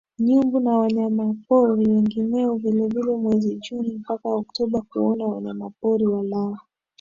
nyumbu 0.19 0.59
na 0.59 0.77
wanyamapori 0.77 1.85
wengineo 1.89 2.55
Vile 2.55 2.87
vile 2.87 3.15
mwezi 3.15 3.55
Juni 3.55 3.93
mpaka 3.97 4.29
Oktaba 4.29 4.81
kuona 4.81 5.25
wanyamapori 5.25 6.05
walao 6.07 6.57